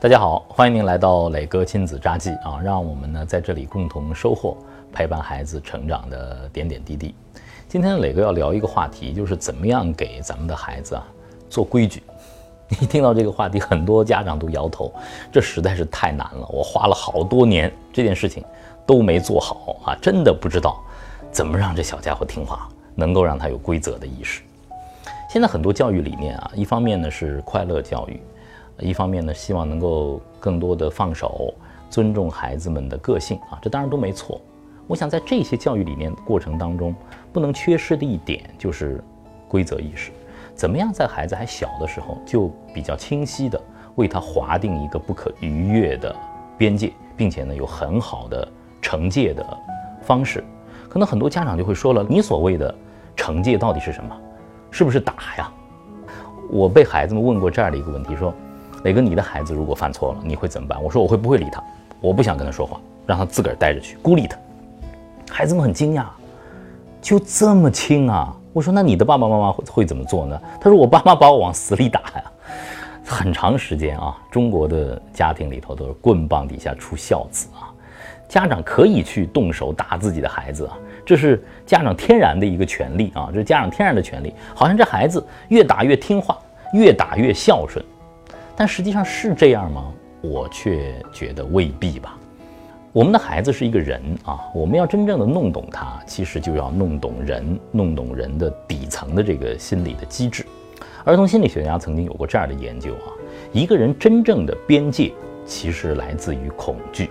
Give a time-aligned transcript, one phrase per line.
[0.00, 4.56] 大家好，欢迎您来到磊哥亲子札记啊，让我们呢在这里共同收获
[4.92, 7.12] 陪伴孩子成长的点点滴滴。
[7.66, 11.04] 今天磊哥要聊一个话题，就是怎么样给咱们的孩子啊
[11.50, 12.00] 做规矩。
[12.80, 14.92] 一听到这个话题，很多家长都摇头，
[15.32, 16.46] 这实在是太难了。
[16.48, 18.44] 我花了好多年，这件事情
[18.86, 20.80] 都没做好啊，真的不知道
[21.32, 24.42] 怎么让这小家伙听话，能够让他有规则的意识。
[25.28, 28.22] 现在很多教育理念啊，一方面呢是快乐教育。
[28.80, 31.52] 一方面呢，希望能够更多的放手，
[31.90, 34.40] 尊重孩子们的个性啊，这当然都没错。
[34.86, 36.94] 我想在这些教育理念过程当中，
[37.32, 39.02] 不能缺失的一点就是
[39.48, 40.12] 规则意识。
[40.54, 43.60] 怎么样在孩子还小的时候就比较清晰的
[43.96, 46.14] 为他划定一个不可逾越的
[46.56, 48.48] 边界，并且呢有很好的
[48.80, 49.44] 惩戒的
[50.00, 50.42] 方式？
[50.88, 52.74] 可能很多家长就会说了，你所谓的
[53.16, 54.16] 惩戒到底是什么？
[54.70, 55.52] 是不是打呀？
[56.50, 58.32] 我被孩子们问过这样的一个问题，说。
[58.84, 60.82] 磊哥，你的孩子如果犯错了，你会怎么办？
[60.82, 61.62] 我说我会不会理他，
[62.00, 64.38] 我不想跟他说话，让他自个儿待着去，孤立他。
[65.30, 66.04] 孩子们很惊讶，
[67.02, 68.34] 就这么轻啊？
[68.52, 70.40] 我说那你的爸爸妈妈会会怎么做呢？
[70.60, 72.24] 他说我爸妈把我往死里打呀。
[73.04, 77.72] 很长时间啊，中国的家庭里头都是棍棒底下出孝子啊，
[78.28, 80.76] 家长可以去动手打自己的孩子啊，
[81.06, 84.34] 这是家长天然的一个权利啊，这是家长天然的权利。
[84.54, 86.38] 好像这孩子越打越听话，
[86.72, 87.82] 越打越孝顺。
[88.58, 89.94] 但实际上是这样吗？
[90.20, 92.18] 我却觉得未必吧。
[92.92, 100.44] 我们的孩子是一个人啊，我们要真正的弄懂他，其实就要弄懂人，弄懂人的底层的这个心理的机制。
[101.04, 103.14] 儿童心理学家曾经有过这样的研究啊，
[103.52, 105.12] 一个人真正的边界
[105.46, 107.08] 其实来自于恐惧，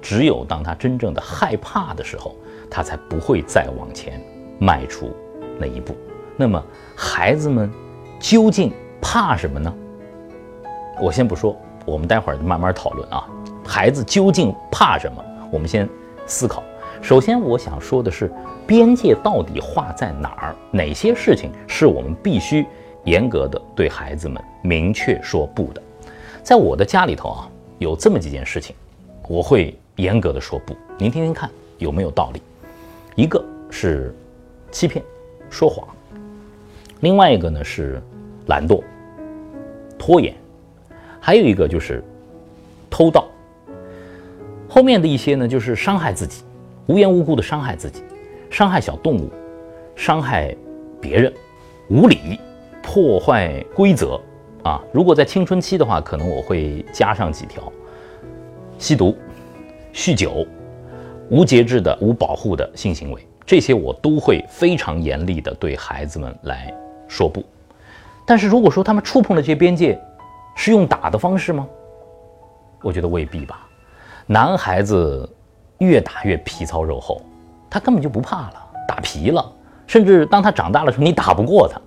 [0.00, 2.34] 只有当他真正的害怕的时候，
[2.70, 4.18] 他才不会再往前
[4.58, 5.14] 迈出
[5.60, 5.94] 那一步。
[6.34, 6.64] 那么
[6.96, 7.70] 孩子们
[8.18, 8.72] 究竟
[9.02, 9.70] 怕什么呢？
[11.00, 13.26] 我先不说，我们待会儿慢慢讨论啊。
[13.64, 15.24] 孩子究竟怕什么？
[15.50, 15.88] 我们先
[16.26, 16.62] 思考。
[17.00, 18.30] 首先，我想说的是，
[18.66, 20.56] 边界到底画在哪儿？
[20.72, 22.66] 哪些事情是我们必须
[23.04, 25.80] 严格的对孩子们明确说不的？
[26.42, 28.74] 在我的家里头啊，有这么几件事情，
[29.28, 30.76] 我会严格的说不。
[30.98, 32.42] 您听听看有没有道理？
[33.14, 34.12] 一个是
[34.72, 35.04] 欺骗、
[35.48, 35.86] 说谎；
[37.00, 38.02] 另外一个呢是
[38.46, 38.82] 懒惰、
[39.96, 40.34] 拖延。
[41.20, 42.02] 还有一个就是
[42.88, 43.26] 偷盗，
[44.68, 46.42] 后面的一些呢，就是伤害自己，
[46.86, 48.02] 无缘无故的伤害自己，
[48.50, 49.30] 伤害小动物，
[49.94, 50.54] 伤害
[51.00, 51.32] 别人，
[51.88, 52.38] 无理
[52.82, 54.20] 破坏规则
[54.62, 54.82] 啊！
[54.92, 57.70] 如果在青春期的话，可能我会加上几条：
[58.78, 59.14] 吸毒、
[59.92, 60.46] 酗酒、
[61.28, 66.72] 无节制的、无保护的性行为，这些我都会非常严厉的对孩子们来
[67.06, 67.44] 说不。
[68.24, 69.98] 但是如果说他们触碰了这些边界，
[70.60, 71.64] 是用打的方式吗？
[72.82, 73.64] 我觉得未必吧。
[74.26, 75.26] 男孩子
[75.78, 77.22] 越打越皮糙肉厚，
[77.70, 78.54] 他根本就不怕了，
[78.88, 79.52] 打皮了。
[79.86, 81.80] 甚至当他长大了时候，你打不过他。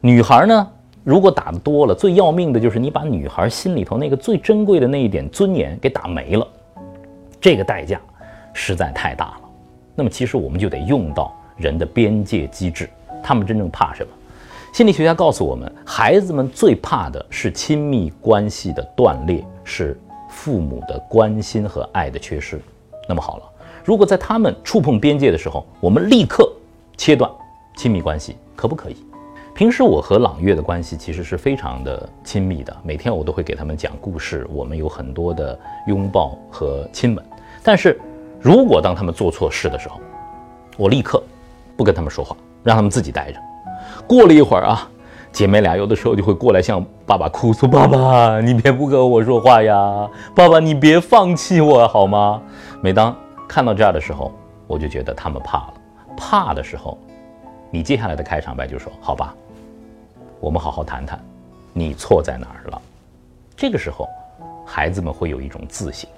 [0.00, 0.66] 女孩呢，
[1.04, 6.48] 如果打的多了，最要命的就是你把女孩心里头那个最珍贵的那一点尊严给打没了，
[7.38, 8.00] 这个代价
[8.54, 9.40] 实在太大了。
[9.94, 12.88] 那么其实我们就得用到人的边界机制，
[13.22, 14.10] 他们真正怕什么？
[14.72, 19.98] 心理学家告诉我们，孩子们最怕的是亲密关系的断裂，是
[20.30, 22.60] 父母的关心和爱的缺失。
[23.08, 23.42] 那么好了，
[23.84, 26.52] 如果在他们触碰边界的时候，我们立刻
[26.96, 27.28] 切断
[27.76, 28.96] 亲密关系，可不可以？
[29.52, 35.58] 平时我和朗月的关系其实是非常的亲密的，每天我都会给他们讲故事，我们有很多的
[35.88, 37.24] 拥抱和亲吻。
[37.64, 38.00] 但是
[38.40, 40.00] 如果当他们做错事的时候，
[40.76, 41.20] 我立刻
[41.76, 43.40] 不跟他们说话，让他们自己待着。
[44.06, 44.88] 过了一会儿啊，
[45.32, 50.08] 姐妹俩有的时候就会过来向爸爸哭诉：“爸爸，你别不跟我说话呀！
[50.34, 52.40] 爸爸，你别放弃我好吗？”
[52.82, 53.14] 每当
[53.46, 54.32] 看到这样的时候，
[54.66, 55.74] 我就觉得他们怕了。
[56.16, 56.98] 怕的时候，
[57.70, 59.34] 你接下来的开场白就说：“好吧，
[60.40, 61.18] 我们好好谈谈，
[61.72, 62.80] 你错在哪儿了？”
[63.56, 64.08] 这个时候，
[64.64, 66.08] 孩子们会有一种自信。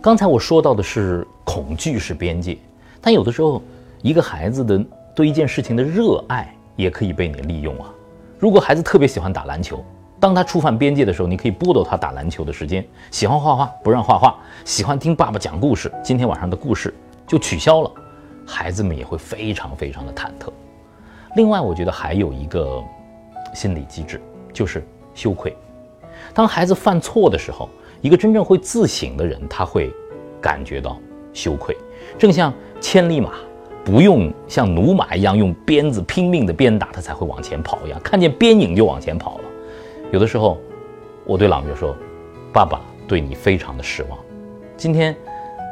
[0.00, 2.56] 刚才我说到的是恐惧是边界，
[3.00, 3.62] 但有的时候，
[4.02, 4.84] 一个孩子的
[5.14, 6.54] 对一件事情的热爱。
[6.76, 7.92] 也可以被你利用啊！
[8.38, 9.84] 如果孩子特别喜欢打篮球，
[10.18, 12.86] 当他触犯边界的时候，你可以剥夺他打篮球的时间。
[13.10, 14.34] 喜欢画画，不让画画；
[14.64, 16.94] 喜欢听爸爸讲故事，今天晚上的故事
[17.26, 17.90] 就取消了。
[18.46, 20.52] 孩子们也会非常非常的忐忑。
[21.36, 22.82] 另外，我觉得还有一个
[23.54, 24.20] 心理机制，
[24.52, 24.84] 就是
[25.14, 25.56] 羞愧。
[26.34, 27.68] 当孩子犯错的时候，
[28.00, 29.92] 一个真正会自省的人，他会
[30.40, 30.96] 感觉到
[31.32, 31.76] 羞愧，
[32.18, 33.32] 正像千里马。
[33.84, 39.44] 不用像驽马一样用鞭子拼命的鞭打它才会往前跑一样，看见边影就往前跑了。
[40.12, 40.58] 有的时候，
[41.24, 41.96] 我对朗月说
[42.52, 44.18] ：“爸爸对你非常的失望。
[44.76, 45.16] 今天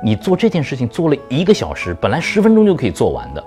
[0.03, 3.45] 你做这件事情做了一个小时，本来十分钟就可以做完的，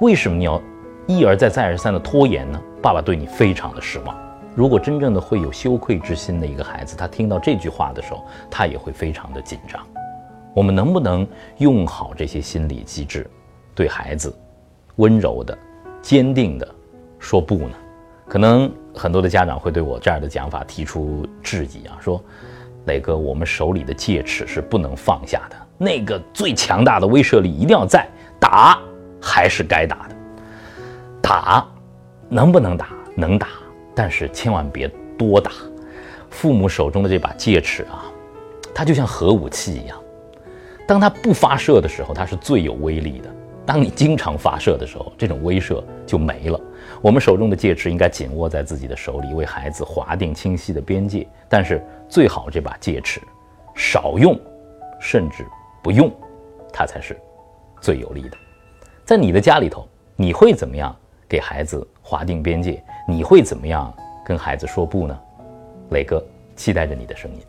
[0.00, 0.60] 为什么你要
[1.06, 2.60] 一而再再而三的拖延呢？
[2.80, 4.16] 爸爸对你非常的失望。
[4.54, 9.78] 如果真正的会有羞愧之心的一个孩子，他听到这句话的时候，他也会非常的紧张。
[10.54, 11.26] 我们能不能
[11.58, 13.28] 用好这些心理机制，
[13.76, 14.36] 对孩子
[14.96, 15.56] 温柔的、
[16.02, 16.66] 坚定的
[17.20, 17.74] 说不呢？
[18.26, 22.20] 可能很多的家长会对我这样的讲法提出质疑啊，说
[22.86, 28.08] 磊哥，我们手里的戒尺是不能放下的，那个最强大的威慑力一定要在，
[28.40, 28.80] 打
[29.22, 30.16] 还是该打的，
[31.20, 31.64] 打
[32.28, 32.88] 能不能打？
[33.14, 33.48] 能打。
[33.94, 35.52] 但是千万别多打，
[36.28, 38.04] 父母手中的这把戒尺啊，
[38.74, 39.96] 它就像核武器一样，
[40.86, 43.28] 当它不发射的时候，它是最有威力的；
[43.66, 46.60] 当你经常发射的时候，这种威慑就没了。
[47.02, 51.26] 我们手中的戒尺应该紧握在自己的手里，为孩子划定清晰的边界。
[51.48, 53.20] 但是最好这把戒尺
[53.74, 54.38] 少用，
[55.00, 55.44] 甚至
[55.82, 56.08] 不用，
[56.72, 57.18] 它才是
[57.80, 58.36] 最有力的。
[59.04, 60.94] 在你的家里头，你会怎么样
[61.28, 62.80] 给孩子划定边界？
[63.08, 63.92] 你会怎么样
[64.24, 65.20] 跟孩子说不呢？
[65.90, 66.24] 磊哥
[66.54, 67.40] 期待着你的声音。